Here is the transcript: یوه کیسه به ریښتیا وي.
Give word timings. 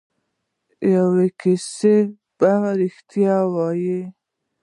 یوه 0.93 1.25
کیسه 1.39 1.95
به 2.37 2.51
ریښتیا 2.79 3.37
وي. 3.53 3.99